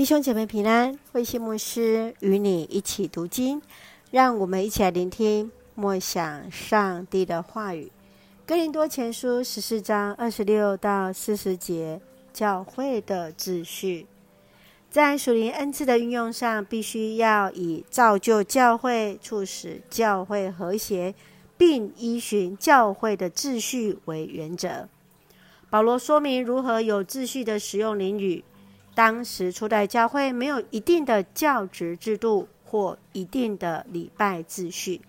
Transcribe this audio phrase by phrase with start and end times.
[0.00, 3.60] 弟兄姐妹平安，慧馨牧师与你一起读经，
[4.10, 7.92] 让我们一起来聆听默想上帝的话语。
[8.46, 12.00] 哥林多前书十四章二十六到四十节，
[12.32, 14.06] 教会的秩序，
[14.90, 21.14] 在属灵恩赐的运用上，必须要以造就教会、促使教会和谐，
[21.58, 24.88] 并依循教会的秩序为原则。
[25.68, 28.42] 保罗说明如何有秩序地使用灵语。
[28.94, 35.00] 当时初代教会没有一定的教职制度或一定的礼拜秩序，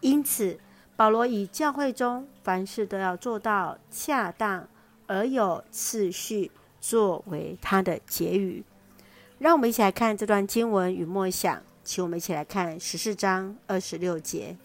[0.00, 0.58] 因此
[0.96, 4.66] 保罗以教会中凡事都要做到恰当
[5.06, 8.64] 而有次序作为他的结语。
[9.38, 14.56] 让我们一起来看这段经文与默想，请我们一起来看十四章二十六节：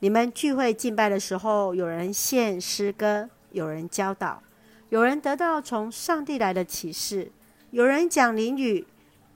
[0.00, 4.42] 你们聚会敬拜的时候，有人献诗歌，有人教导，
[4.90, 7.32] 有人得到从上帝来的启示。
[7.70, 8.86] 有人讲灵语，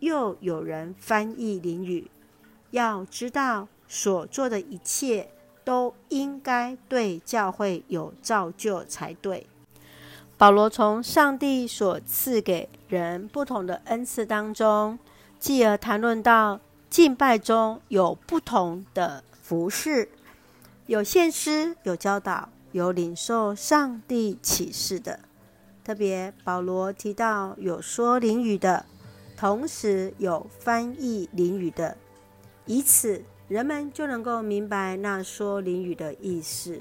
[0.01, 2.11] 又有人翻译灵语。
[2.71, 5.29] 要知道，所做的一切
[5.63, 9.47] 都应该对教会有造就才对。
[10.39, 14.99] 保罗从上帝所赐给人不同的恩赐当中，
[15.39, 16.59] 继而谈论到
[16.89, 20.09] 敬拜中有不同的服饰，
[20.87, 25.21] 有献诗，有教导，有领受上帝启示的。
[25.85, 28.87] 特别保罗提到有说灵语的，
[29.37, 31.97] 同时有翻译灵语的，
[32.67, 36.81] 以此人们就能够明白那说灵语的意思。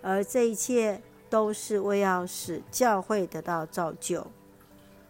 [0.00, 4.26] 而这一切都是为要使教会得到造就，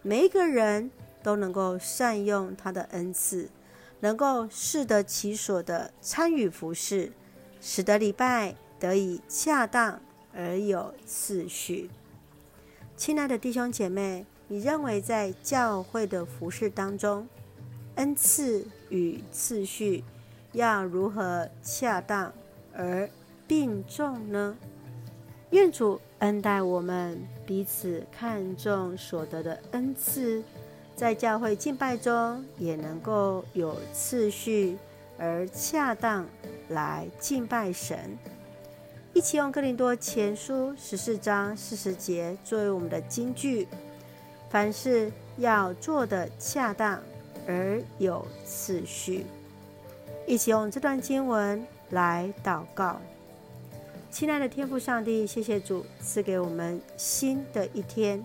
[0.01, 0.91] 每一个人
[1.23, 3.49] 都能够善用他的恩赐，
[4.01, 7.13] 能够适得其所的参与服事，
[7.61, 10.01] 使得礼拜得以恰当
[10.35, 11.89] 而有次序。
[13.05, 17.27] 亲爱的弟兄姐妹，你认为在教会的服事当中，
[17.95, 20.01] 恩赐与次序
[20.53, 22.31] 要如何恰当
[22.73, 23.09] 而
[23.45, 24.55] 并重呢？
[25.49, 30.41] 愿主恩待我们，彼此看重所得的恩赐，
[30.95, 34.77] 在教会敬拜中也能够有次序
[35.17, 36.25] 而恰当
[36.69, 38.17] 来敬拜神。
[39.23, 43.65] 一起用哥林多前书十四章四十节作为我们的金句，
[44.49, 47.01] 凡事要做得恰当
[47.47, 49.25] 而有次序。
[50.27, 52.99] 一起用这段经文来祷告。
[54.11, 58.21] 亲爱的天父上帝，谢谢主赐给我们新的一天，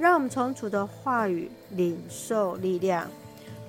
[0.00, 3.08] 让我们从主的话语领受力量。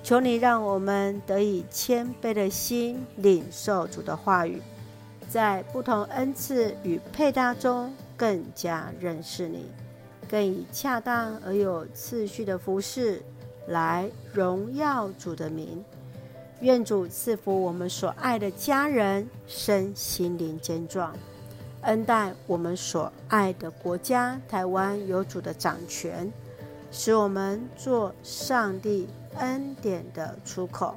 [0.02, 4.60] 求你让我们得以谦卑的心领受主的话语。
[5.28, 9.66] 在不同恩赐与配搭中，更加认识你，
[10.28, 13.22] 更以恰当而有次序的服饰
[13.68, 15.84] 来荣耀主的名。
[16.60, 21.14] 愿主赐福我们所爱的家人身心灵健壮，
[21.82, 26.32] 恩待我们所爱的国家台湾有主的掌权，
[26.90, 29.06] 使我们做上帝
[29.38, 30.96] 恩典的出口。